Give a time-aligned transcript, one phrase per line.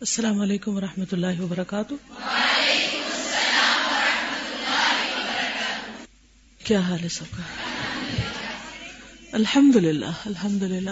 [0.00, 1.94] السلام علیکم ورحمۃ اللہ وبرکاتہ۔
[6.64, 7.42] کیا حال ہے سب کا؟
[9.32, 10.90] الحمد للہ الحمد للہ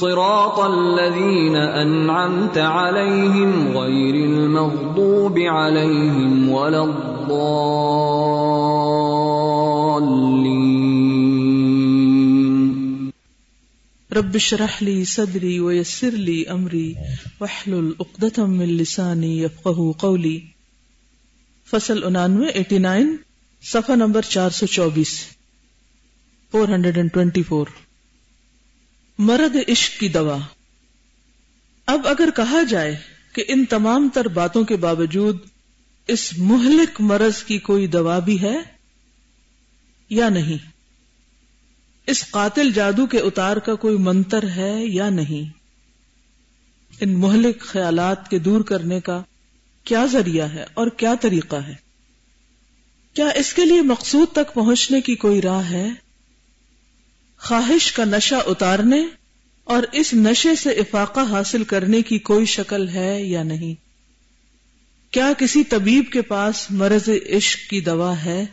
[0.00, 7.56] صراط الذين أنعمت عليهم غير المغضوب عليهم ولا الضالين.
[14.16, 16.96] رب اشرح لي صدري ويسر لي امري
[17.40, 20.42] واحلل عقدة من لساني يفقهوا قولي.
[21.64, 23.16] فصل 99 89
[23.62, 25.14] صفحہ نمبر 424
[26.54, 27.85] 424
[29.18, 30.38] مرد عشق کی دوا۔
[31.86, 32.96] اب اگر کہا جائے
[33.32, 35.38] کہ ان تمام تر باتوں کے باوجود
[36.06, 38.56] اس مہلک مرض کی کوئی دوا بھی ہے
[40.10, 40.70] یا نہیں؟
[42.06, 45.58] اس قاتل جادو کے اتار کا کوئی منتر ہے یا نہیں؟
[47.00, 49.22] ان مہلک خیالات کے دور کرنے کا
[49.84, 51.74] کیا ذریعہ ہے اور کیا طریقہ ہے؟
[53.14, 55.88] کیا اس کے لیے مقصود تک پہنچنے کی کوئی راہ ہے؟
[57.48, 59.06] خواہش کا نشہ اتارنے
[59.64, 63.74] اور اس نشے سے افاقہ حاصل کرنے کی کوئی شکل ہے یا نہیں؟
[65.12, 68.44] کیا کسی طبیب کے پاس مرض عشق کی دوا ہے؟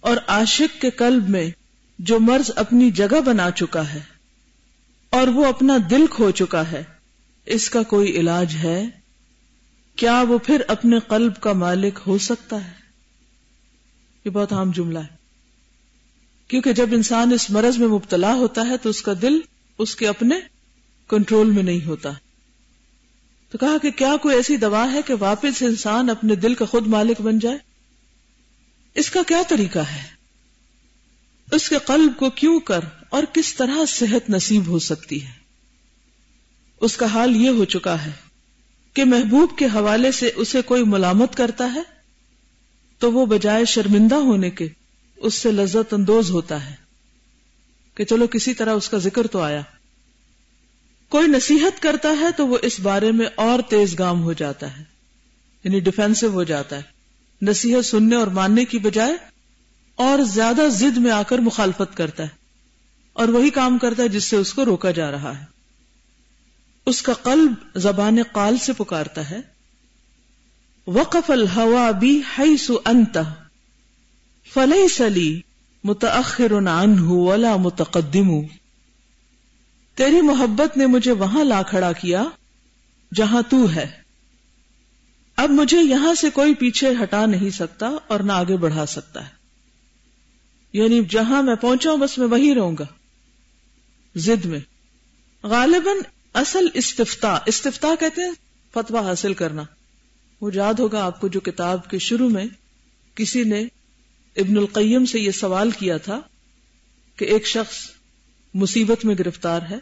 [0.00, 1.50] اور عاشق کے قلب میں
[1.98, 4.00] جو مرض اپنی جگہ بنا چکا ہے
[5.10, 6.82] اور وہ اپنا دل کھو چکا ہے،
[7.46, 8.84] اس کا کوئی علاج ہے؟
[9.96, 12.72] کیا وہ پھر اپنے قلب کا مالک ہو سکتا ہے؟
[14.24, 15.25] یہ بہت عام جملہ ہے۔
[16.48, 19.40] کیونکہ جب انسان اس مرض میں مبتلا ہوتا ہے تو اس کا دل
[19.78, 20.34] اس کے اپنے
[21.08, 22.10] کنٹرول میں نہیں ہوتا۔
[23.50, 26.86] تو کہا کہ کیا کوئی ایسی دوا ہے کہ واپس انسان اپنے دل کا خود
[26.86, 27.58] مالک بن جائے؟
[28.94, 30.02] اس کا کیا طریقہ ہے؟
[31.52, 35.32] اس کے قلب کو کیوں کر اور کس طرح صحت نصیب ہو سکتی ہے؟
[36.80, 38.10] اس کا حال یہ ہو چکا ہے
[38.94, 41.82] کہ محبوب کے حوالے سے اسے کوئی ملامت کرتا ہے
[42.98, 44.68] تو وہ بجائے شرمندہ ہونے کے
[45.16, 46.74] اس سے لذت اندوز ہوتا ہے
[47.94, 49.62] کہ چلو کسی طرح اس کا ذکر تو آیا۔
[51.08, 54.84] کوئی نصیحت کرتا ہے تو وہ اس بارے میں اور تیز گام ہو جاتا ہے
[55.64, 56.82] یعنی ڈیفینسو ہو جاتا ہے۔
[57.42, 59.14] نصیحت سننے اور ماننے کی بجائے
[59.96, 62.28] اور زیادہ زد میں آ کر مخالفت کرتا ہے
[63.12, 65.44] اور وہی کام کرتا ہے جس سے اس کو روکا جا رہا ہے۔
[66.86, 69.40] اس کا قلب زبان قال سے پکارتا ہے۔
[70.86, 73.18] وقف الحوا بھی ہائی سو انت
[74.56, 75.40] فلئی سلی
[75.84, 78.40] متأخر عنہ ولا متقدم۔
[79.94, 82.24] تیری محبت نے مجھے وہاں لا کھڑا کیا
[83.14, 83.90] جہاں تو ہے۔
[85.36, 89.30] اب مجھے یہاں سے کوئی پیچھے ہٹا نہیں سکتا اور نہ آگے بڑھا سکتا ہے۔
[90.72, 92.86] یعنی جہاں میں پہنچاؤں بس میں وہی رہوں گا۔
[94.16, 94.60] زد میں۔
[95.42, 95.96] غالباً
[96.34, 98.32] اصل استفتا استفتا کہتے ہیں
[98.74, 99.62] فتوا حاصل کرنا۔
[100.40, 102.44] وہ یاد ہوگا آپ کو جو کتاب کے شروع میں
[103.14, 103.64] کسی نے
[104.36, 106.20] ابن القیم سے یہ سوال کیا تھا
[107.18, 107.76] کہ ایک شخص
[108.54, 109.78] مصیبت میں گرفتار ہے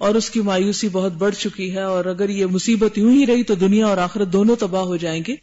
[0.00, 3.42] اور اس کی مایوسی بہت بڑھ چکی ہے اور اگر یہ مصیبت یوں ہی رہی
[3.42, 5.34] تو دنیا اور آخرت دونوں تباہ ہو جائیں گے،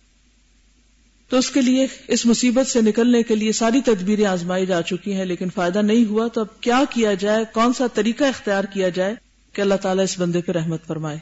[1.32, 5.14] تو اس کے لیے اس مصیبت سے نکلنے کے لیے ساری تدبیریں آزمائی جا چکی
[5.14, 8.90] ہیں، لیکن فائدہ نہیں ہوا تو اب کیا کیا جائے؟ کون سا طریقہ اختیار کیا
[8.90, 9.16] جائے
[9.56, 11.18] کہ اللہ تعالیٰ اس بندے پہ رحمت فرمائے؟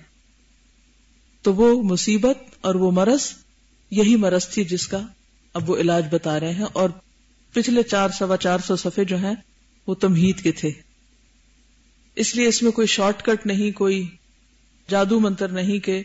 [1.46, 3.32] تو وہ مصیبت اور وہ مرض،
[3.92, 5.02] یہی مرض تھی جس کا
[5.54, 6.90] اب وہ علاج بتا رہے ہیں اور
[7.54, 9.36] پچھلے چار سوا چار سو صفحے جو ہیں
[9.88, 10.72] وہ تمہید کے تھے۔
[12.16, 14.08] اس لیے اس میں کوئی شارٹ کٹ نہیں، کوئی
[14.88, 16.04] جادو منتر نہیں کہ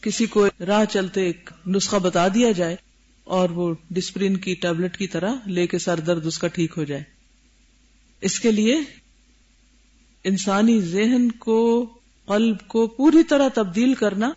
[0.00, 2.76] کسی کو راہ چلتے ایک نسخہ بتا دیا جائے
[3.24, 6.84] اور وہ ڈسپرین کی ٹیبلٹ کی طرح لے کے سر درد اس کا ٹھیک ہو
[6.84, 7.02] جائے۔
[8.20, 8.80] اس کے لیے
[10.24, 11.88] انسانی ذہن کو،
[12.26, 14.32] قلب کو پوری طرح تبدیل کرنا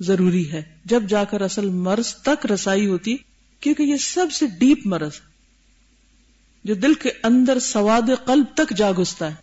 [0.00, 3.16] ضروری ہے۔ جب جا کر اصل مرض تک رسائی ہوتی،
[3.60, 5.12] کیونکہ یہ سب سے ڈیپ مرض،
[6.64, 9.34] جو دل کے اندر سواد قلب تک جا گھستا ہے۔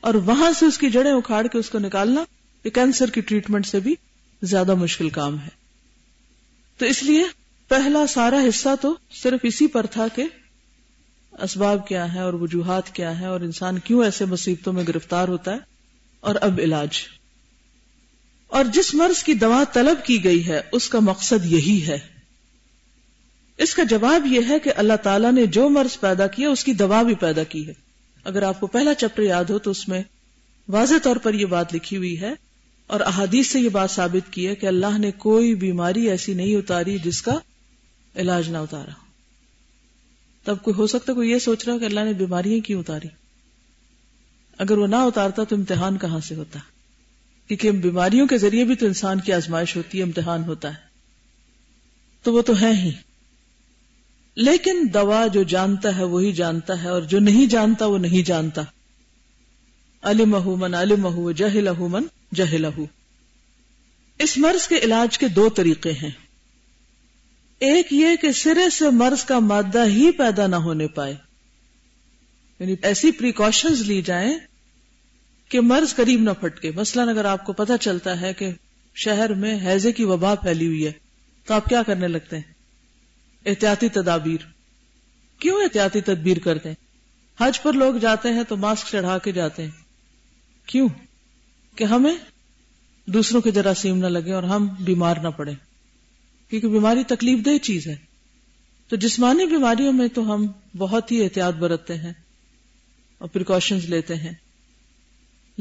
[0.00, 2.24] اور وہاں سے اس کی جڑیں اکھاڑ کے اس کو نکالنا،
[2.64, 3.94] یہ کینسر کی ٹریٹمنٹ سے بھی
[4.42, 5.48] زیادہ مشکل کام ہے۔
[6.78, 7.24] تو اس لیے
[7.68, 10.24] پہلا سارا حصہ تو صرف اسی پر تھا کہ
[11.42, 15.52] اسباب کیا ہے اور وجوہات کیا ہے اور انسان کیوں ایسے مصیبتوں میں گرفتار ہوتا
[15.52, 15.58] ہے
[16.20, 16.90] اور اب علاج۔
[18.50, 21.98] اور جس مرض کی دوا طلب کی گئی ہے، اس کا مقصد یہی ہے۔
[23.56, 26.72] اس کا جواب یہ ہے کہ اللہ تعالیٰ نے جو مرض پیدا کیا، اس کی
[26.72, 27.72] دوا بھی پیدا کی ہے۔
[28.24, 30.02] اگر آپ کو پہلا چیپٹر یاد ہو تو اس میں
[30.68, 32.32] واضح طور پر یہ بات لکھی ہوئی ہے
[32.86, 36.56] اور احادیث سے یہ بات ثابت کی ہے کہ اللہ نے کوئی بیماری ایسی نہیں
[36.56, 37.38] اتاری جس کا
[38.16, 38.92] علاج نہ اتارا۔
[40.44, 43.08] تب کوئی ہو سکتا کوئی یہ سوچ رہا کہ اللہ نے بیماریاں کیوں اتاری؟
[44.58, 46.58] اگر وہ نہ اتارتا تو امتحان کہاں سے ہوتا؟
[47.50, 50.78] کیونکہ بیماریوں کے ذریعے بھی تو انسان کی آزمائش ہوتی ہے، امتحان ہوتا ہے۔
[52.22, 52.90] تو وہ تو ہے ہی۔
[54.36, 58.62] لیکن دوا جو جانتا ہے، وہی جانتا ہے، اور جو نہیں جانتا، وہ نہیں جانتا۔
[60.02, 62.02] علم من علم جہل من
[62.34, 62.66] جہل
[64.18, 66.10] اس مرض کے علاج کے دو طریقے ہیں۔
[67.58, 71.14] ایک یہ کہ سرے سے مرض کا مادہ ہی پیدا نہ ہونے پائے۔
[72.58, 74.38] یعنی ایسی پریکاشنز لی جائیں
[75.50, 78.50] کہ مرض قریب نہ پھٹکے۔ مثلا اگر آپ کو پتہ چلتا ہے کہ
[78.94, 80.92] شہر میں حیضے کی وبا پھیلی ہوئی ہے،
[81.46, 82.52] تو آپ کیا کرنے لگتے ہیں؟
[83.46, 84.46] احتیاطی تدابیر۔
[85.40, 86.76] کیوں احتیاطی تدبیر کرتے ہیں؟
[87.40, 89.70] حج پر لوگ جاتے ہیں تو ماسک چڑھا کے جاتے ہیں۔
[90.66, 90.88] کیوں؟
[91.76, 92.14] کہ ہمیں
[93.06, 95.52] دوسروں کے جراثیم نہ لگے اور ہم بیمار نہ پڑے
[96.50, 97.96] کیونکہ بیماری تکلیف دہ چیز ہے۔
[98.88, 100.46] تو جسمانی بیماریوں میں تو ہم
[100.78, 102.12] بہت ہی احتیاط برتتے ہیں
[103.18, 104.32] اور پریکاشنز لیتے ہیں۔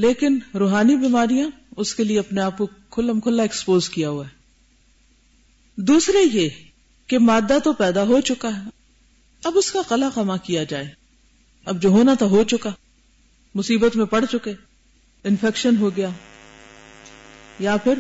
[0.02, 4.30] لیکن روحانی بیماریاں اس کے لیے اپنے آپ کو کھلم کھلا ایکسپوز کیا ہوا ہے۔
[5.76, 6.50] دوسرے یہ
[7.08, 8.70] کہ مادہ تو پیدا ہو چکا ہے۔
[9.44, 10.88] اب اس کا قلا خما کیا جائے۔
[11.66, 12.70] اب جو ہونا تھا ہو چکا۔
[13.56, 14.54] مصیبت میں پڑ چکے۔
[15.24, 16.10] انفیکشن ہو گیا۔
[17.60, 17.94] یا پھر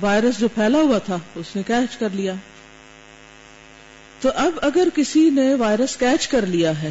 [0.00, 2.34] وائرس جو پھیلا ہوا تھا، اس نے کیچ کر لیا۔
[4.20, 6.90] تو اب اگر کسی نے وائرس کیچ کر لیا ہے،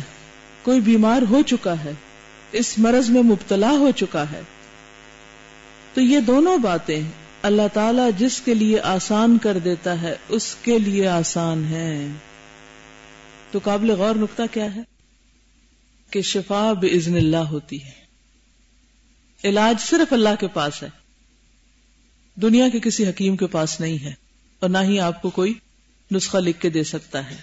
[0.64, 1.94] کوئی بیمار ہو چکا ہے
[2.52, 4.42] اس مرض میں مبتلا ہو چکا ہے۔
[5.94, 7.02] تو یہ دونوں باتیں
[7.42, 12.08] اللہ تعالی جس کے لیے آسان کر دیتا ہے، اس کے لیے آسان ہے
[13.52, 14.82] تو قابل غور نقطہ کیا ہے؟
[16.10, 17.92] کہ شفا بزن اللہ ہوتی ہے۔
[19.44, 20.90] علاج صرف اللہ کے پاس ہے۔
[22.36, 24.14] دنیا کے کسی حکیم کے پاس نہیں ہے۔
[24.60, 25.54] اور نہ ہی آپ کو کوئی
[26.12, 27.38] نسخہ لکھ کے دے سکتا ہے۔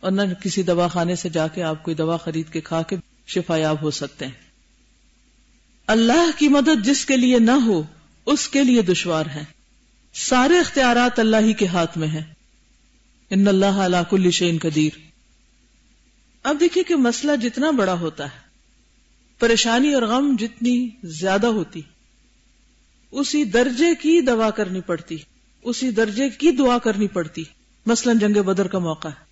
[0.00, 2.96] اور نہ کسی دوا خانے سے جا کے آپ کوئی دوا خرید کے کھا کے
[3.28, 4.32] شفا یاب ہو سکتے ہیں۔
[5.86, 7.82] اللہ کی مدد جس کے لیے نہ ہو،
[8.26, 9.44] اس کے لیے دشوار ہے
[10.14, 12.34] سارے اختیارات اللہ ہی کے ہاتھ میں ہیں۔
[13.30, 14.98] ان اللہ علا کل شین قدیر۔
[16.42, 18.38] اب دیکھیے کہ مسئلہ جتنا بڑا ہوتا ہے،
[19.38, 21.80] پریشانی اور غم جتنی زیادہ ہوتی،
[23.10, 25.16] اسی درجے کی دوا کرنی پڑتی،
[25.62, 27.44] اسی درجے کی دعا کرنی پڑتی۔
[27.86, 29.24] مثلا جنگ بدر کا موقع ہے۔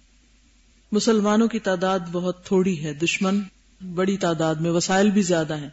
[0.92, 3.40] مسلمانوں کی تعداد بہت تھوڑی ہے، دشمن
[3.81, 5.70] بڑی تعداد میں، وسائل بھی زیادہ ہیں۔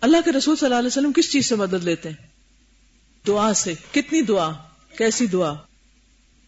[0.00, 2.16] اللہ کے رسول صلی اللہ علیہ وسلم کس چیز سے مدد لیتے ہیں؟
[3.26, 4.50] دعا سے۔ کتنی دعا؟
[4.98, 5.54] کیسی دعا؟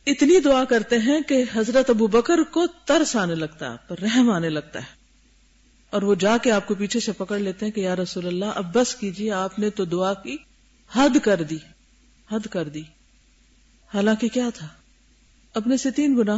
[0.06, 4.31] اتنی دعا کرتے ہیں کہ حضرت ابو بکر کو ترس آنے لگتا ہے پر رحم
[4.31, 5.05] آنے لگتا ہے۔
[5.90, 8.44] اور وہ جا کے آپ کو پیچھے سے پکڑ لیتے ہیں کہ یا رسول اللہ،
[8.44, 10.37] اب بس کیجیے آپ نے تو دعا کی،
[10.93, 11.58] حد کر دی۔
[12.32, 12.82] حد کر دی۔
[13.94, 14.68] حالانکہ کیا تھا؟
[15.54, 16.37] اپنے سے تین گنا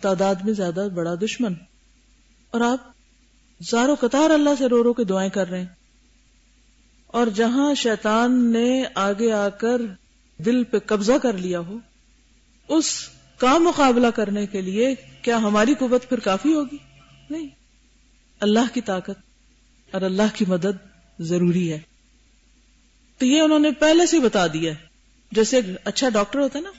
[0.00, 1.54] تعداد میں زیادہ، بڑا دشمن۔
[2.54, 2.90] اور آپ
[3.70, 5.66] زارو قطار اللہ سے رو رو کے دعائیں کر رہے ہیں۔
[7.06, 9.80] اور جہاں شیطان نے آگے آ کر
[10.38, 11.78] دل پہ قبضہ کر لیا ہو،
[12.68, 13.08] اس
[13.38, 16.76] کا مقابلہ کرنے کے لیے کیا ہماری قوت پھر کافی ہوگی؟
[17.30, 17.48] نہیں۔
[18.40, 19.18] اللہ کی طاقت
[19.90, 20.86] اور اللہ کی مدد
[21.18, 21.80] ضروری ہے۔
[23.18, 24.86] تو یہ انہوں نے پہلے سے بتا دیا ہے۔
[25.32, 26.70] جیسے اچھا ڈاکٹر ہوتا ہے نا،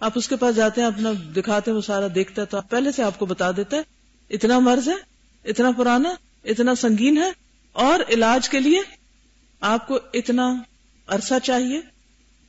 [0.00, 2.92] آپ اس کے پاس جاتے ہیں، اپنا دکھاتے ہیں، وہ سارا دیکھتا ہے تو پہلے
[2.92, 3.82] سے آپ کو بتا دیتا ہے،
[4.30, 5.07] اتنا مرض ہے۔
[5.44, 6.14] اتنا پرانا،
[6.44, 7.30] اتنا سنگین ہے،
[7.72, 8.80] اور علاج کے لیے
[9.60, 10.62] آپ کو اتنا
[11.06, 11.80] عرصہ چاہیے،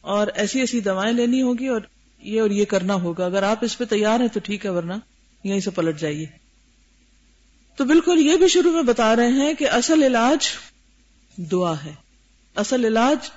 [0.02, 1.82] اور ایسی ایسی دوائیں لینی ہوگی، اور
[2.20, 4.94] یہ اور یہ کرنا ہوگا۔ اگر آپ اس پہ تیار ہیں تو ٹھیک ہے، ورنہ
[5.44, 6.26] یہیں سے پلٹ جائیے۔
[7.76, 10.50] تو بالکل یہ بھی شروع میں بتا رہے ہیں کہ اصل علاج
[11.38, 11.94] دعا ہے۔
[12.56, 13.30] اصل علاج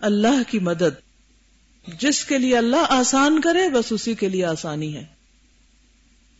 [0.00, 1.10] اللہ کی مدد۔
[1.98, 5.04] جس کے لیے اللہ آسان کرے، بس اسی کے لیے آسانی ہے۔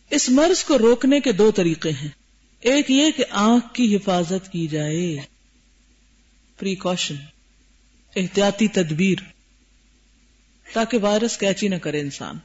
[0.09, 2.20] اس مرض کو روکنے کے دو طریقے ہیں۔
[2.61, 5.17] ایک یہ کہ آنکھ کی حفاظت کی جائے۔
[6.59, 7.15] پریکاشن
[8.15, 9.17] احتیاطی تدبیر،
[10.73, 12.35] تاکہ وائرس کیچی نہ کرے انسان۔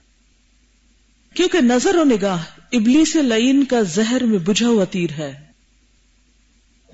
[1.35, 5.45] کیونکہ نظر و نگاہ ابلی سے لائن کا زہر میں بجھا ہوا تیر ہے۔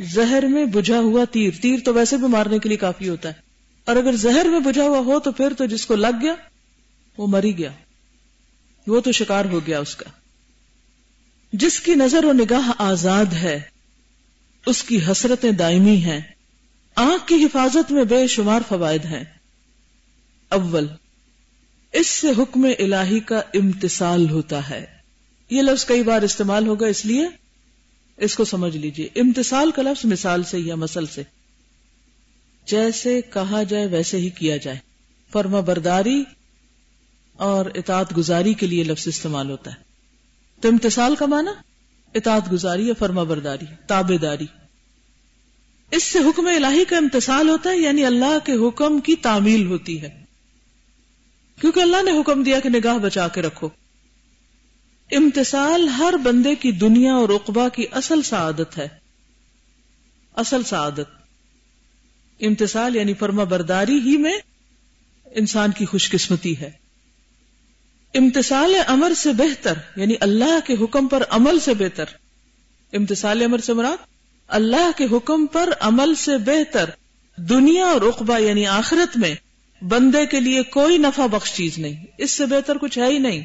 [0.01, 3.35] زہر میں بجھا ہوا تیر تیر تو ویسے بھی مارنے کے لیے کافی ہوتا ہے۔
[3.85, 6.35] اور اگر زہر میں بجھا ہوا ہو تو پھر تو جس کو لگ گیا،
[7.19, 7.71] وہ مری گیا۔
[8.87, 10.22] وہ تو شکار ہو گیا اس کا۔
[11.53, 13.61] جس کی نظر و نگاہ آزاد ہے،
[14.67, 16.21] اس کی حسرتیں دائمی ہیں۔
[16.97, 19.25] آنکھ کی حفاظت میں بے شمار فوائد ہیں۔
[20.49, 20.87] اول،
[21.93, 24.87] اس سے حکم الہی کا امتصال ہوتا ہے۔
[25.51, 27.27] یہ لفظ کئی بار استعمال ہوگا، اس لیے
[28.17, 31.23] اس کو سمجھ لیجیے۔ امتصال کا لفظ مثال سے یا مسل سے۔
[32.67, 34.79] جیسے کہا جائے، ویسے ہی کیا جائے۔
[35.33, 36.25] فرما برداری
[37.33, 39.92] اور اطاعت گزاری کے لیے لفظ استعمال ہوتا ہے۔
[40.63, 41.51] تو امتصال کا معنی؟
[42.15, 44.47] اطاعت گزاری یا فرما برداری تابے داری۔
[45.91, 50.03] اس سے حکم الہی کا امتصال ہوتا ہے یعنی اللہ کے حکم کی تعمیل ہوتی
[50.03, 50.25] ہے۔
[51.61, 53.69] کیونکہ اللہ نے حکم دیا کہ نگاہ بچا کے رکھو۔
[55.11, 58.89] امتصال ہر بندے کی دنیا اور اقبا کی اصل سعادت ہے۔
[60.37, 61.11] اصل سعادت۔
[62.41, 64.39] امتصال یعنی فرما برداری ہی میں
[65.25, 66.82] انسان کی خوش قسمتی ہے۔
[68.15, 72.05] امتصال امر سے بہتر یعنی اللہ کے حکم پر عمل سے بہتر۔
[72.93, 73.97] امتصال امر سے مراد؟
[74.49, 76.91] اللہ کے حکم پر عمل سے بہتر۔
[77.37, 79.35] دنیا اور رقبہ یعنی آخرت میں،
[79.85, 83.43] بندے کے لیے کوئی نفع بخش چیز نہیں۔ اس سے بہتر کچھ ہے ہی نہیں۔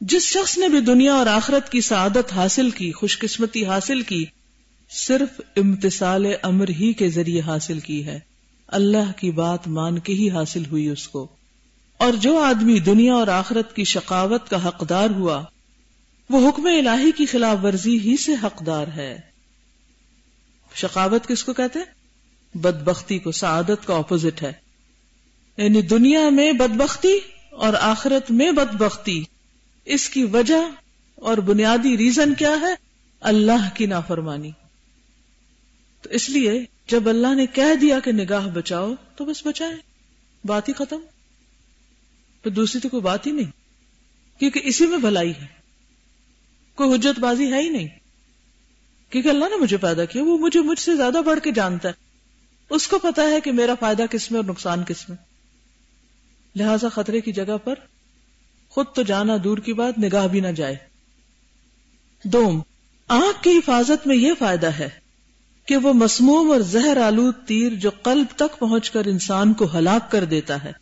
[0.00, 4.24] جس شخص نے بھی دنیا اور آخرت کی سعادت حاصل کی، خوش قسمتی حاصل کی،
[4.90, 8.20] صرف امتصال امر ہی کے ذریعے حاصل کی ہے۔
[8.68, 11.41] اللہ کی بات مان کے ہی حاصل ہوئی اس کو۔
[12.02, 15.44] اور جو آدمی دنیا اور آخرت کی شقاوت کا حقدار ہوا،
[16.30, 19.20] وہ حکم الہی کی خلاف ورزی ہی سے حقدار ہے۔
[20.74, 21.78] شقاوت کس کو کہتے
[22.54, 24.52] بدبختی کو، سعادت کا اپوزٹ ہے۔
[25.56, 27.18] یعنی دنیا میں بدبختی
[27.50, 29.24] اور آخرت میں بدبختی۔
[29.84, 30.70] اس کی وجہ
[31.14, 32.74] اور بنیادی ریزن کیا ہے؟
[33.20, 34.50] اللہ کی نافرمانی۔
[36.02, 39.76] تو اس لیے جب اللہ نے کہہ دیا کہ نگاہ بچاؤ، تو بس بچائے
[40.44, 41.00] بات ہی ختم۔
[42.42, 43.50] پھر دوسری تو کوئی بات ہی نہیں،
[44.38, 45.46] کیونکہ اسی میں بھلائی ہے۔
[46.74, 47.88] کوئی حجت بازی ہے ہی نہیں۔
[49.10, 51.92] کیونکہ اللہ نے مجھے پیدا کیا، وہ مجھے مجھ سے زیادہ بڑھ کے جانتا ہے۔
[52.70, 55.16] اس کو پتا ہے کہ میرا فائدہ کس میں اور نقصان کس میں۔
[56.56, 57.74] لہذا خطرے کی جگہ پر
[58.68, 60.76] خود تو جانا دور کی بات، نگاہ بھی نہ جائے۔
[62.24, 62.60] دوم،
[63.08, 64.88] آنکھ کی حفاظت میں یہ فائدہ ہے
[65.66, 70.10] کہ وہ مسموم اور زہر آلود تیر جو قلب تک پہنچ کر انسان کو ہلاک
[70.10, 70.81] کر دیتا ہے۔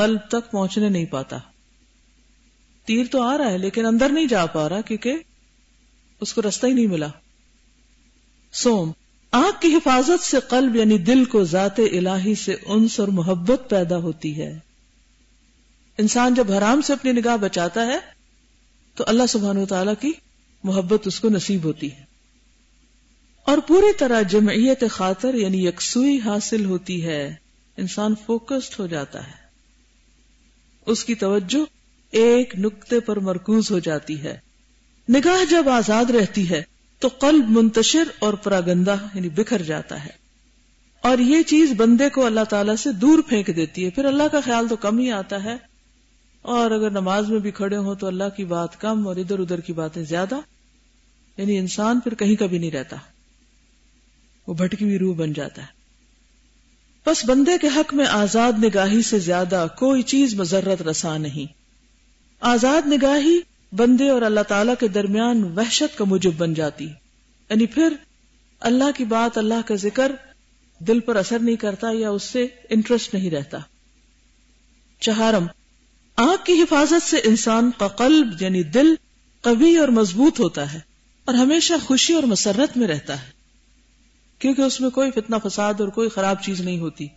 [0.00, 1.38] قلب تک پہنچنے نہیں پاتا۔
[2.84, 5.14] تیر تو آ رہا ہے، لیکن اندر نہیں جا پا رہا کیونکہ
[6.20, 7.06] اس کو رستہ ہی نہیں ملا۔
[8.52, 8.92] سوم،
[9.32, 13.96] آنکھ کی حفاظت سے قلب یعنی دل کو ذات الہی سے انس اور محبت پیدا
[13.96, 14.58] ہوتی ہے۔
[15.98, 17.98] انسان جب حرام سے اپنی نگاہ بچاتا ہے،
[18.94, 20.12] تو اللہ سبحان و تعالی کی
[20.64, 22.04] محبت اس کو نصیب ہوتی ہے۔
[23.46, 27.34] اور پوری طرح جمعیت خاطر یعنی یکسوئی حاصل ہوتی ہے،
[27.76, 29.49] انسان فوکسڈ ہو جاتا ہے۔
[30.86, 31.58] اس کی توجہ
[32.10, 34.38] ایک نقطے پر مرکوز ہو جاتی ہے۔
[35.08, 36.62] نگاہ جب آزاد رہتی ہے،
[36.98, 40.20] تو قلب منتشر اور پراگندہ یعنی بکھر جاتا ہے۔
[41.02, 44.40] اور یہ چیز بندے کو اللہ تعالیٰ سے دور پھینک دیتی ہے۔ پھر اللہ کا
[44.40, 45.56] خیال تو کم ہی آتا ہے۔
[46.42, 49.60] اور اگر نماز میں بھی کھڑے ہوں تو اللہ کی بات کم اور ادھر ادھر
[49.60, 50.40] کی باتیں زیادہ۔
[51.36, 52.96] یعنی انسان پھر کہیں کبھی نہیں رہتا۔
[54.46, 55.79] وہ بھٹکی ہوئی روح بن جاتا ہے۔
[57.06, 61.52] بس بندے کے حق میں آزاد نگاہی سے زیادہ کوئی چیز مذرت رسا نہیں۔
[62.40, 63.40] آزاد نگاہی
[63.72, 66.84] بندے اور اللہ تعالی کے درمیان وحشت کا مجب بن جاتی۔
[67.50, 67.92] یعنی پھر
[68.60, 70.12] اللہ کی بات اللہ کا ذکر
[70.78, 73.58] دل پر اثر نہیں کرتا یا اس سے انٹرسٹ نہیں رہتا۔
[75.00, 75.46] چہارم،
[76.16, 78.94] آنکھ کی حفاظت سے انسان کا قلب یعنی دل
[79.40, 80.80] قوی اور مضبوط ہوتا ہے
[81.24, 83.39] اور ہمیشہ خوشی اور مسرت میں رہتا ہے۔
[84.40, 87.08] کیونکہ اس میں کوئی فتنہ فساد اور کوئی خراب چیز نہیں ہوتی۔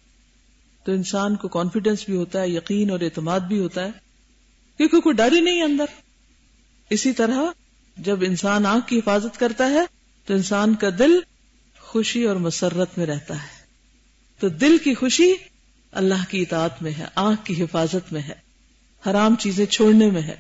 [0.84, 3.92] تو انسان کو کانفیڈینس بھی ہوتا ہے، یقین اور اعتماد بھی ہوتا ہے۔
[4.78, 5.86] کیونکہ کوئی ڈر ہی نہیں اندر۔
[6.90, 7.40] اسی طرح
[7.98, 9.82] جب انسان آنکھ کی حفاظت کرتا ہے،
[10.26, 11.20] تو انسان کا دل
[11.80, 13.64] خوشی اور مسرت میں رہتا ہے۔
[14.40, 15.34] تو دل کی خوشی
[15.92, 18.36] اللہ کی اطاعت میں ہے، آنکھ کی حفاظت میں ہے۔
[19.10, 20.36] حرام چیزیں چھوڑنے میں ہے۔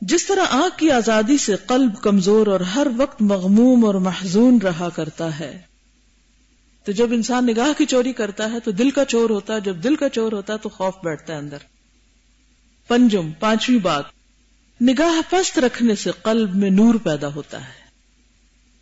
[0.00, 4.88] جس طرح آنکھ کی آزادی سے قلب کمزور اور ہر وقت مغموم اور محزون رہا
[4.88, 5.65] کرتا ہے
[6.86, 9.76] تو جب انسان نگاہ کی چوری کرتا ہے تو دل کا چور ہوتا ہے، جب
[9.76, 11.56] دل کا چور ہوتا ہے تو خوف بیٹھتا ہے اندر۔
[12.88, 14.04] پنجم، پانچویں بات،
[14.82, 17.86] نگاہ پست رکھنے سے قلب میں نور پیدا ہوتا ہے۔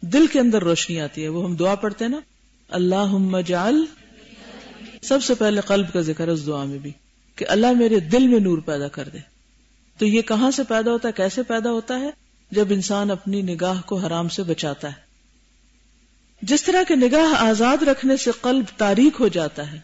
[0.01, 2.21] دل کے اندر روشنی آتی ہے، وہ ہم دعا پڑھتے ہیں نا۔
[2.69, 3.85] اللہ جال
[5.03, 6.93] سب سے پہلے قلب کا ذکر اس دعا میں بھی،
[7.37, 9.19] کہ اللہ میرے دل میں نور پیدا کر دے۔
[9.99, 12.11] تو یہ کہاں سے پیدا ہوتا ہے، کیسے پیدا ہوتا ہے؟
[12.51, 15.04] جب انسان اپنی نگاہ کو حرام سے بچاتا ہے۔
[16.49, 19.79] جس طرح کے نگاہ آزاد رکھنے سے قلب تاریخ ہو جاتا ہے،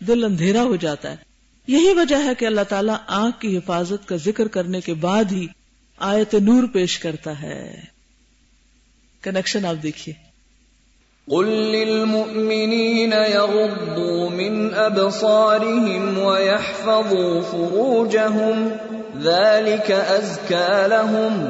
[0.00, 1.16] دل اندھیرا ہو جاتا ہے۔
[1.66, 5.46] یہی وجہ ہے کہ اللہ تعالیٰ آنکھ کی حفاظت کا ذکر کرنے کے بعد ہی
[5.98, 7.80] آیت نور پیش کرتا ہے۔
[9.22, 10.14] کنیکشن آپ دیکھیے۔
[11.30, 18.68] قل للمؤمنين يغضوا من أبصارهم ويحفظوا فروجهم،
[19.22, 21.46] ذلك أزكى لهم،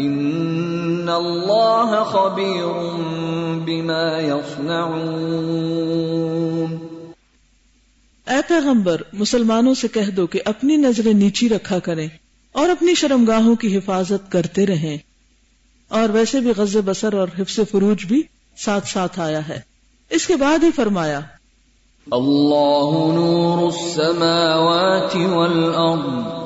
[0.00, 3.00] إن الله خبير
[3.70, 5.10] بما يصنعون۔
[8.26, 12.08] اے پیغمبر مسلمانوں سے کہہ دو کہ اپنی نظریں نیچی رکھا کریں
[12.52, 14.96] اور اپنی شرمگاہوں کی حفاظت کرتے رہیں۔
[15.88, 18.22] اور ویسے بھی غز بسر اور حفظ فروج بھی
[18.56, 19.60] ساتھ ساتھ آیا ہے۔
[20.10, 21.20] اس کے بعد ہی فرمایا
[22.10, 26.39] اللہ نور السماوات والارض۔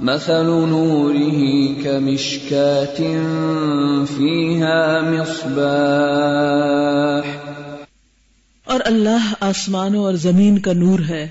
[0.00, 1.40] مثل نوره
[1.82, 2.98] كمشكاة
[4.04, 5.58] فيها مصباح
[8.64, 11.28] اور اللہ آسمانوں اور زمین کا نور ہے۔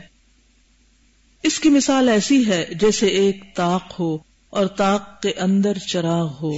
[1.44, 4.18] اس کی مثال ایسی ہے جیسے ایک تاق ہو
[4.50, 6.54] اور تاق کے اندر چراغ ہو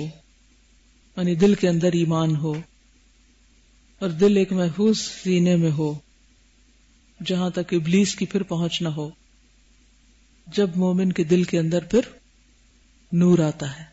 [1.18, 2.54] یعنی دل کے اندر ایمان ہو
[4.00, 5.94] اور دل ایک محفوظ سینے میں ہو،
[7.26, 9.10] جہاں تک ابلیس کی پھر پہنچ نہ ہو۔
[10.54, 12.00] جب مومن کے دل کے اندر پھر
[13.12, 13.84] نور آتا ہے۔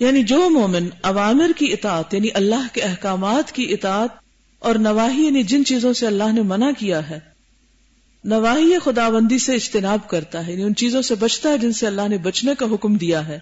[0.00, 4.08] یعنی جو مومن عوامر کی اطاعت یعنی اللہ کے احکامات کی اطاعت
[4.58, 7.18] اور نواحی یعنی جن چیزوں سے اللہ نے منع کیا ہے،
[8.24, 11.86] نواحی خدا بندی سے اجتناب کرتا ہے یعنی ان چیزوں سے بچتا ہے جن سے
[11.86, 13.38] اللہ نے بچنے کا حکم دیا ہے۔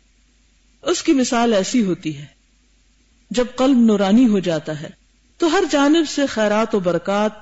[0.82, 2.26] اس کی مثال ایسی ہوتی ہے،
[3.30, 4.88] جب قلب نورانی ہو جاتا ہے،
[5.38, 7.32] تو ہر جانب سے خیرات و برکات،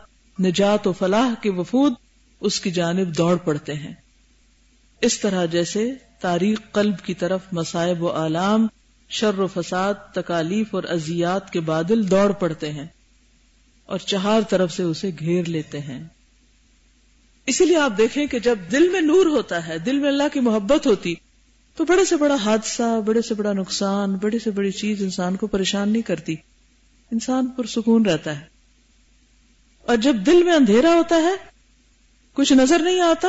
[0.41, 1.93] نجات و فلاح کے وفود
[2.41, 3.95] اس کی جانب دوڑ پڑتے ہیں۔
[5.01, 8.67] اس طرح جیسے تاریخ قلب کی طرف مسائب و عالام
[9.09, 12.87] شر و فساد، تکالیف اور ازیات کے بادل دوڑ پڑتے ہیں
[13.87, 16.05] اور چہار طرف سے اسے گھیر لیتے ہیں۔
[17.47, 20.41] اسی لیے آپ دیکھیں کہ جب دل میں نور ہوتا ہے، دل میں اللہ کی
[20.41, 21.15] محبت ہوتی،
[21.77, 25.47] تو بڑے سے بڑا حادثہ، بڑے سے بڑا نقصان بڑے سے بڑی چیز انسان کو
[25.47, 26.35] پریشان نہیں کرتی۔
[27.13, 28.45] انسان پرسکون رہتا ہے۔
[29.83, 31.35] اور جب دل میں اندھیرا ہوتا ہے،
[32.33, 33.29] کچھ نظر نہیں آتا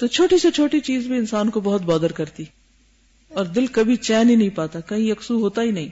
[0.00, 2.44] تو چھوٹی سے چھوٹی چیز بھی انسان کو بہت بادر کرتی
[3.28, 5.88] اور دل کبھی چین ہی نہیں پاتا، کہیں یکسو ہوتا ہی نہیں۔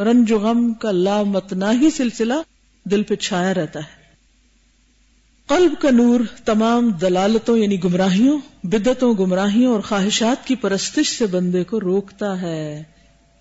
[0.00, 2.34] رنج و غم کا لامتنا ہی سلسلہ
[2.84, 4.00] دل پہ چھایا رہتا ہے۔
[5.46, 11.64] قلب کا نور تمام دلالتوں یعنی گمراہیوں بدتوں گمراہیوں اور خواہشات کی پرستش سے بندے
[11.64, 12.82] کو روکتا ہے۔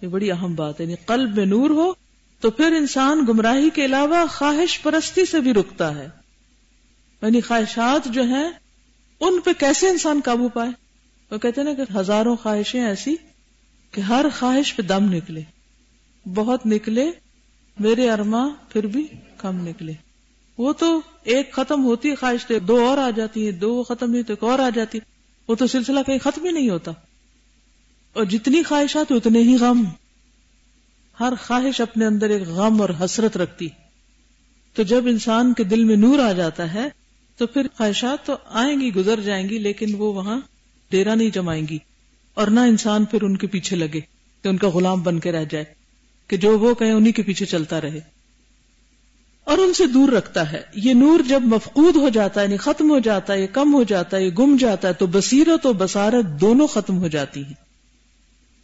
[0.02, 1.94] یہ بڑی اہم بات ہے یعنی قلب میں نور ہو
[2.40, 6.10] تو پھر انسان گمراہی کے علاوہ خواہش پرستی سے بھی رکتا ہے۔
[7.22, 8.50] یعنی خواہشات جو ہیں
[9.20, 10.70] ان پہ کیسے انسان قابو پائے؟
[11.32, 13.16] وہ کہتے نا کہ ہزاروں خواہشیں ایسی
[13.92, 15.42] کہ ہر خواہش پہ دم نکلے۔
[16.36, 17.12] بہت نکلے،
[17.80, 19.94] میرے ارما پھر بھی کم نکلے۔
[20.58, 24.12] وہ تو ایک ختم ہوتی ہے خواہش تو دو اور آ جاتی ہے دو ختم
[24.12, 25.00] ہوئی تو ایک اور آ جاتی
[25.48, 26.92] وہ تو سلسلہ کہیں ختم ہی نہیں ہوتا۔
[28.14, 29.86] اور جتنی خواہشات اتنے ہی غم۔
[31.20, 33.68] ہر خواہش اپنے اندر ایک غم اور حسرت رکھتی۔
[34.74, 36.99] تو جب انسان کے دل میں نور آ جاتا ہے
[37.40, 40.40] تو پھر خواہشات تو آئیں گی، گزر جائیں گی، لیکن وہ وہاں
[40.92, 41.78] ڈیرا نہیں جمائیں گی۔
[42.34, 44.00] اور نہ انسان پھر ان کے پیچھے لگے
[44.44, 45.66] کہ ان کا غلام بن کے رہ جائے،
[46.28, 48.00] کہ جو وہ کہیں انہی کے پیچھے چلتا رہے۔
[49.44, 52.92] اور ان سے دور رکھتا ہے۔ یہ نور جب مفقود ہو جاتا ہے یعنی ختم
[52.92, 55.74] ہو جاتا ہے یہ کم ہو جاتا ہے یہ گم جاتا ہے، تو بصیرت و
[55.74, 57.54] بسارت دونوں ختم ہو جاتی ہیں۔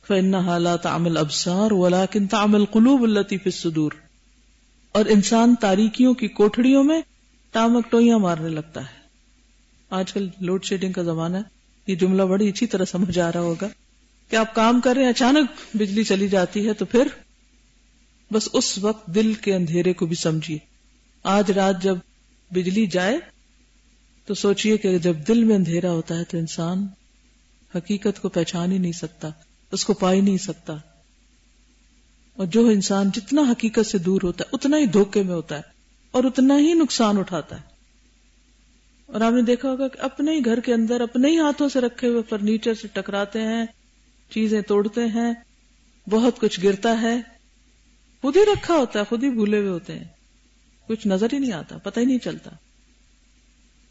[0.07, 3.91] فن حالات عمل ابسار ولاکن تعمل قلوب الطیف الصدور۔
[4.91, 7.01] اور انسان تاریکیوں کی کوٹڑیوں میں
[7.55, 8.95] ٹامک ٹوئیاں مارنے لگتا ہے۔
[9.89, 11.41] آج کل لوڈ شیڈنگ کا زمانہ ہے۔
[11.87, 13.67] یہ جملہ بڑی اچھی طرح سمجھ آ رہا ہوگا
[14.29, 17.07] کہ آپ کام کر رہے ہیں، اچانک بجلی چلی جاتی ہے تو پھر
[18.33, 20.57] بس اس وقت دل کے اندھیرے کو بھی سمجھیے۔
[21.23, 21.97] آج رات جب
[22.51, 23.17] بجلی جائے
[24.25, 26.87] تو سوچئے کہ جب دل میں اندھیرا ہوتا ہے تو انسان
[27.75, 29.29] حقیقت کو پہچان ہی نہیں سکتا،
[29.71, 30.73] اس کو پا ہی نہیں سکتا۔
[32.35, 35.74] اور جو انسان جتنا حقیقت سے دور ہوتا ہے، اتنا ہی دھوکے میں ہوتا ہے۔
[36.15, 37.61] اور اتنا ہی نقصان اٹھاتا ہے۔
[39.05, 41.81] اور آپ نے دیکھا ہوگا کہ اپنے ہی گھر کے اندر، اپنے ہی ہاتھوں سے
[41.81, 43.65] رکھے ہوئے فرنیچر سے ٹکراتے ہیں،
[44.29, 45.33] چیزیں توڑتے ہیں،
[46.09, 47.21] بہت کچھ گرتا ہے۔
[48.21, 50.03] خود ہی رکھا ہوتا ہے، خود ہی بھولے ہوئے ہوتے ہیں۔
[50.87, 52.51] کچھ نظر ہی نہیں آتا، پتہ ہی نہیں چلتا۔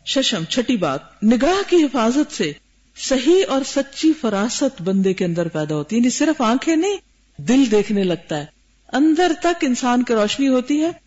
[0.06, 2.52] ششم، چھٹی بات، نگاہ کی حفاظت سے
[2.96, 6.96] صحیح اور سچی فراست بندے کے اندر پیدا ہوتی ہے۔ یعنی صرف آنکھیں نہیں،
[7.38, 8.46] دل دیکھنے لگتا ہے۔
[8.92, 11.03] اندر تک انسان کی روشنی ہوتی ہے۔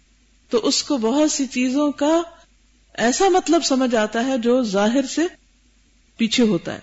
[0.50, 2.22] تو اس کو بہت سی چیزوں کا
[2.94, 5.22] ایسا مطلب سمجھ آتا ہے جو ظاہر سے
[6.18, 6.80] پیچھے ہوتا ہے۔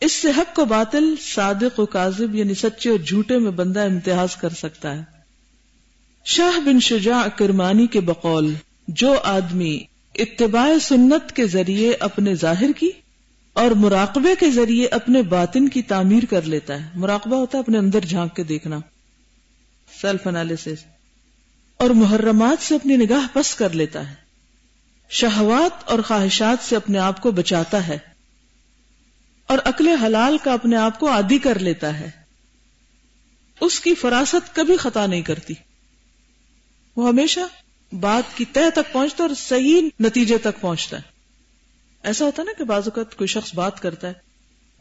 [0.00, 4.36] اس سے حق و باطل، صادق و کاذب یعنی سچے اور جھوٹے میں بندہ امتیاز
[4.36, 5.02] کر سکتا ہے۔
[6.24, 8.54] شاہ بن شجاع کرمانی کے بقول،
[8.88, 9.80] جو آدمی
[10.14, 12.90] اتباع سنت کے ذریعے اپنے ظاہر کی
[13.52, 17.78] اور مراقبے کے ذریعے اپنے باطن کی تعمیر کر لیتا ہے۔ مراقبہ ہوتا ہے اپنے
[17.78, 18.78] اندر جھانک کے دیکھنا۔
[20.00, 20.68] سیلف انالیس
[21.80, 24.14] اور محرمات سے اپنی نگاہ پس کر لیتا ہے۔
[25.08, 27.98] شہوات اور خواہشات سے اپنے آپ کو بچاتا ہے
[29.46, 32.10] اور عقل حلال کا اپنے آپ کو عادی کر لیتا ہے۔
[33.60, 35.54] اس کی فراست کبھی خطا نہیں کرتی۔
[36.96, 37.40] وہ ہمیشہ
[37.92, 41.02] بات کی تہ تک پہنچتا اور صحیح نتیجے تک پہنچتا ہے۔
[42.02, 44.12] ایسا ہوتا ہے نا کہ بعض اوقات کوئی شخص بات کرتا ہے۔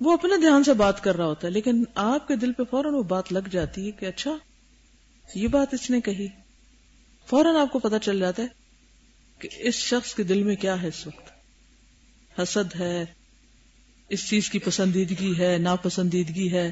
[0.02, 2.94] وہ اپنے دھیان سے بات کر رہا ہوتا ہے، لیکن آپ کے دل پہ فوراً
[2.94, 4.32] وہ بات لگ جاتی ہے کہ اچھا
[5.36, 6.28] یہ بات اس نے کہی۔
[7.30, 8.48] فوراً آپ کو پتا چل جاتا ہے
[9.40, 11.32] کہ اس شخص کے دل میں کیا ہے اس وقت۔
[12.40, 13.06] حسد ہے،
[14.10, 16.72] اس چیز کی پسندیدگی ہے، ناپسندیدگی ہے۔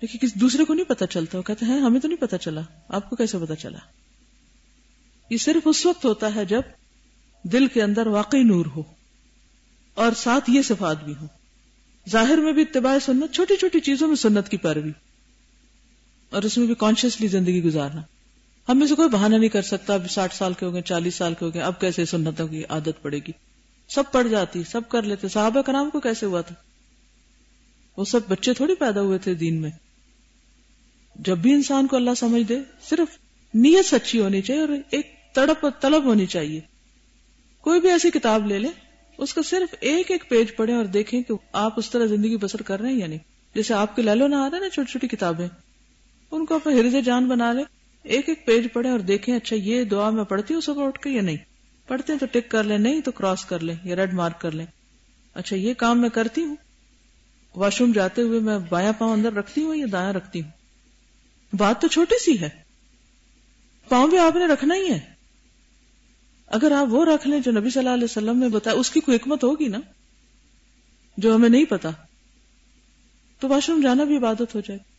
[0.00, 2.60] لیکن کسی دوسرے کو نہیں پتا چلتا، وہ کہتے ہیں، ہمیں تو نہیں پتا چلا،
[2.88, 3.78] آپ کو کیسے پتا چلا؟
[5.30, 6.62] یہ صرف اس وقت ہوتا ہے جب
[7.42, 8.82] دل کے اندر واقعی نور ہو
[9.94, 11.26] اور ساتھ یہ صفات بھی ہو
[12.10, 14.92] ظاہر میں بھی اتباع سنت، چھوٹی چھوٹی چیزوں میں سنت کی پیروی
[16.30, 18.02] اور اس میں بھی کانشیسلی زندگی گزارنا۔
[18.68, 21.14] ہم میں سے کوئی بہانہ نہیں کر سکتا، اب ساٹھ سال کے ہو گئے چالیس
[21.14, 23.32] سال کے ہو گئے اب کیسے سنتوں کی عادت پڑے گی؟
[23.88, 26.54] سب پڑ جاتی، سب کر لیتے، صحابہ کا نام کو کیسے ہوا تھا؟
[27.96, 29.70] وہ سب بچے تھوڑی پیدا ہوئے تھے دین میں۔
[31.16, 33.18] جب بھی انسان کو اللہ سمجھ دے، صرف
[33.54, 36.60] نیت سچی ہونی چاہیے اور ایک تڑپ طلب ہونی چاہیے۔
[37.60, 38.70] کوئی بھی ایسی کتاب لے لیں
[39.18, 42.62] اس کا صرف ایک ایک پیج پڑھیں اور دیکھیں کہ آپ اس طرح زندگی بسر
[42.62, 43.18] کر رہے ہیں یا نہیں۔
[43.54, 45.48] جیسے آپ کے لالو نہ آ رہے نا، چھوٹی چھوٹی کتابیں۔
[46.30, 49.84] ان کو اپنے ہرد جان بنا لیں۔ ایک ایک پیج پڑھیں اور دیکھیں اچھا یہ
[49.84, 51.36] دعا میں پڑھتی ہوں صبح اٹھ کے یا نہیں؟
[51.86, 54.50] پڑھتے ہیں تو ٹک کر لیں، نہیں تو کراس کر لیں یا ریڈ مارک کر
[54.50, 54.66] لیں۔
[55.34, 56.56] اچھا یہ کام میں کرتی ہوں؟
[57.56, 60.50] واش روم جاتے ہوئے میں بایاں پاؤں اندر رکھتی ہوں یا دایاں رکھتی ہوں؟
[61.56, 62.48] بات تو چھوٹی سی ہے۔
[63.88, 65.00] پاؤں بھی آپ نے رکھنا ہی ہے۔
[66.46, 69.00] اگر آپ وہ رکھ لیں جو نبی صلی اللہ علیہ وسلم نے بتایا، اس کی
[69.00, 69.78] کوئی حکمت ہوگی نا؟
[71.16, 71.90] جو ہمیں نہیں پتا۔
[73.40, 74.91] تو واش روم جانا بھی عبادت ہو جائے۔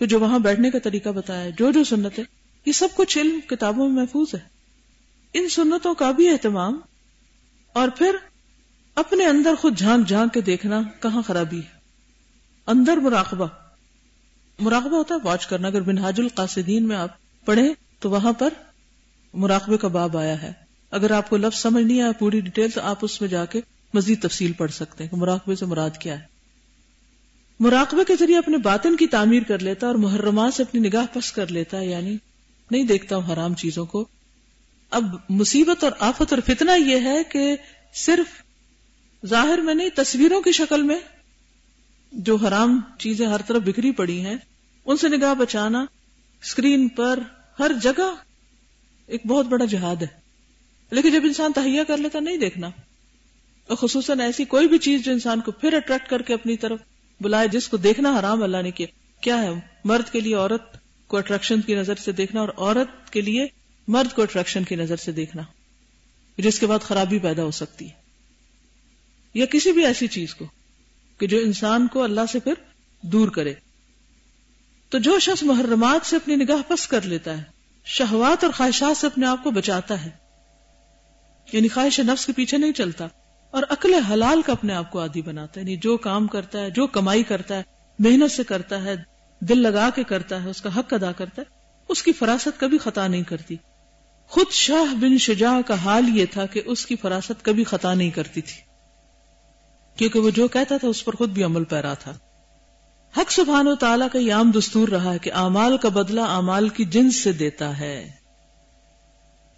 [0.00, 2.24] پھر جو وہاں بیٹھنے کا طریقہ بتایا جو جو سنت ہے
[2.66, 4.38] یہ سب کچھ علم کتابوں میں محفوظ ہے۔
[5.34, 6.80] ان سنتوں کا بھی اہتمام
[7.72, 8.16] اور پھر
[8.94, 11.78] اپنے اندر خود جھانک جھانک کے دیکھنا کہاں خرابی ہے۔
[12.66, 13.46] اندر مراقبہ۔
[14.58, 17.08] مراقبہ ہوتا ہے واچ کرنا۔ اگر بنہاج القاصدین میں آپ
[17.44, 18.54] پڑھیں تو وہاں پر
[19.34, 20.52] مراقبے کا باب آیا ہے۔
[20.90, 23.60] اگر آپ کو لفظ سمجھ نہیں آیا پوری ڈیٹیل، تو آپ اس میں جا کے
[23.94, 26.29] مزید تفصیل پڑھ سکتے ہیں کہ مراقبے سے مراد کیا ہے۔
[27.60, 31.32] مراقبے کے ذریعے اپنے باطن کی تعمیر کر لیتا اور محرمات سے اپنی نگاہ پس
[31.32, 32.16] کر لیتا ہے یعنی
[32.70, 34.08] نہیں دیکھتا ہوں حرام چیزوں کو۔
[34.90, 37.56] اب مصیبت اور آفت اور فتنہ یہ ہے کہ
[37.94, 38.42] صرف
[39.26, 40.98] ظاہر میں نہیں، تصویروں کی شکل میں
[42.12, 44.36] جو حرام چیزیں ہر طرف بکھری پڑی ہیں،
[44.86, 45.86] ان سے نگاہ بچانا
[46.42, 47.18] اسکرین پر
[47.58, 48.14] ہر جگہ
[49.06, 50.06] ایک بہت بڑا جہاد ہے۔
[50.90, 52.66] لیکن جب انسان تہیا کر لیتا، نہیں دیکھنا۔
[53.66, 56.80] اور خصوصاً ایسی کوئی بھی چیز جو انسان کو پھر اٹریکٹ کر کے اپنی طرف
[57.20, 58.86] بلائے جس کو دیکھنا حرام اللہ نے کیا۔
[59.20, 59.48] کیا ہے؟
[59.84, 63.46] مرد کے لیے عورت کو اٹریکشن کی نظر سے دیکھنا اور عورت کے لیے
[63.88, 65.42] مرد کو اٹریکشن کی نظر سے دیکھنا۔
[66.38, 67.92] جس کے بعد خرابی پیدا ہو سکتی ہے۔
[69.34, 70.44] یا کسی بھی ایسی چیز کو
[71.18, 72.54] کہ جو انسان کو اللہ سے پھر
[73.02, 73.54] دور کرے۔
[74.88, 77.42] تو جو شخص محرمات سے اپنی نگاہ پس کر لیتا ہے،
[77.84, 80.10] شہوات اور خواہشات سے اپنے آپ کو بچاتا ہے۔
[81.52, 83.06] یعنی خواہش نفس کے پیچھے نہیں چلتا۔
[83.50, 86.70] اور عقل حلال کا اپنے آپ کو عادی بناتا ہے یعنی جو کام کرتا ہے،
[86.70, 87.62] جو کمائی کرتا ہے،
[87.98, 88.96] محنت سے کرتا ہے،
[89.40, 91.58] دل لگا کے کرتا ہے، اس کا حق ادا کرتا ہے،
[91.88, 93.56] اس کی فراست کبھی خطا نہیں کرتی۔
[94.26, 98.10] خود شاہ بن شجاع کا حال یہ تھا کہ اس کی فراست کبھی خطا نہیں
[98.10, 98.62] کرتی تھی۔
[99.96, 102.12] کیونکہ وہ جو کہتا تھا، اس پر خود بھی عمل پیرا تھا۔
[103.16, 106.68] حق سبحان و تعالیٰ کا یہ عام دستور رہا ہے کہ اعمال کا بدلہ اعمال
[106.68, 108.10] کی جنس سے دیتا ہے۔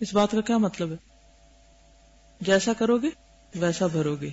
[0.01, 0.97] اس بات کا کیا مطلب ہے؟
[2.41, 4.31] جیسا کرو گے؟ ویسا بھرو گے۔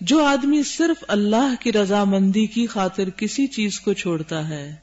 [0.00, 4.76] جو آدمی صرف اللہ کی رضامندی کی خاطر کسی چیز کو چھوڑتا ہے،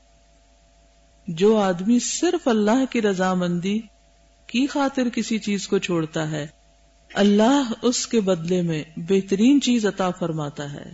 [1.27, 3.79] جو آدمی صرف اللہ کی رضامندی
[4.47, 6.47] کی خاطر کسی چیز کو چھوڑتا ہے،
[7.13, 10.91] اللہ اس کے بدلے میں بہترین چیز عطا فرماتا ہے۔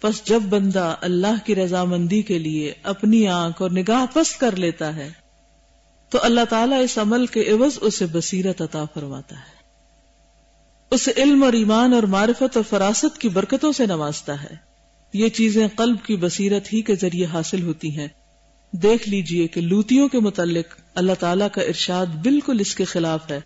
[0.00, 4.96] پس جب بندہ اللہ کی رضامندی کے لیے اپنی آنکھ اور نگاہ پست کر لیتا
[4.96, 5.10] ہے،
[6.10, 9.57] تو اللہ تعالیٰ اس عمل کے عوض اسے بصیرت عطا فرماتا ہے۔
[10.90, 14.56] اسے علم اور ایمان اور معرفت اور فراست کی برکتوں سے نوازتا ہے۔
[15.12, 18.08] یہ چیزیں قلب کی بصیرت ہی کے ذریعے حاصل ہوتی ہیں۔
[18.72, 23.40] دیکھ لیجیے کہ لوتیوں کے متعلق اللہ تعالیٰ کا ارشاد بالکل اس کے خلاف ہے۔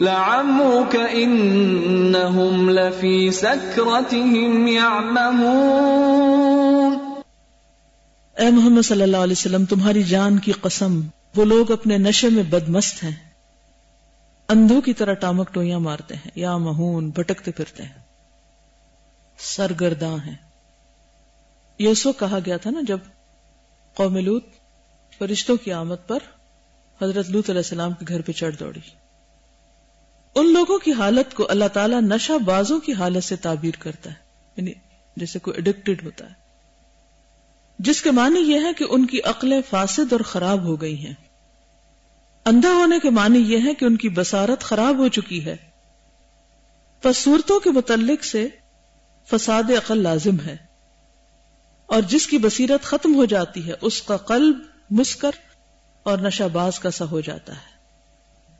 [0.00, 5.66] لعمرك انهم لفي سكرتهم يعمهون
[8.38, 11.00] اے محمد صلی اللہ علیہ وسلم تمہاری جان کی قسم
[11.36, 13.25] وہ لوگ اپنے نشے میں بدمست ہیں۔
[14.48, 17.92] اندھوں کی طرح ٹامک ٹوئیاں مارتے ہیں، یا مہون بھٹکتے پھرتے ہیں۔
[19.38, 20.36] سرگرداں ہیں۔
[21.78, 22.98] یہ اس وقت کہا گیا تھا نا، جب
[23.94, 24.44] قوم لوت
[25.18, 26.18] فرشتوں کی آمد پر
[27.02, 28.80] حضرت لوت علیہ السلام کے گھر پہ چڑھ دوڑی۔
[30.34, 34.14] ان لوگوں کی حالت کو اللہ تعالیٰ نشہ بازوں کی حالت سے تعبیر کرتا ہے۔
[34.56, 34.72] یعنی
[35.16, 36.34] جیسے کوئی اڈکٹڈ ہوتا ہے۔
[37.78, 41.14] جس کے معنی یہ ہے کہ ان کی عقلیں فاسد اور خراب ہو گئی ہیں۔
[42.46, 45.56] اندھا ہونے کے معنی یہ ہے کہ ان کی بسارت خراب ہو چکی ہے۔
[47.02, 48.48] پس صورتوں کے متعلق سے
[49.30, 50.56] فساد عقل لازم ہے۔
[51.86, 54.58] اور جس کی بصیرت ختم ہو جاتی ہے، اس کا قلب
[54.90, 55.30] مسکر
[56.02, 57.76] اور نشہ باز کا سا ہو جاتا ہے۔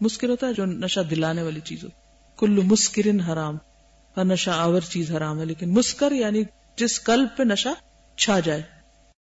[0.00, 1.88] مسکر ہوتا ہے جو نشہ دلانے والی چیز ہو۔
[2.36, 3.56] کلو مسکرن حرام۔
[4.14, 6.42] اور نشہ آور چیز حرام ہے، لیکن مسکر یعنی
[6.76, 7.68] جس قلب پہ نشہ
[8.16, 8.62] چھا جائے۔